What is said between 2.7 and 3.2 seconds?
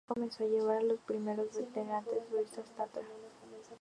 Tatra.